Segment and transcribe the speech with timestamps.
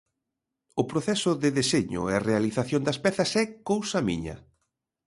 [0.81, 4.35] O proceso de deseño e realización das pezas é cousa miña.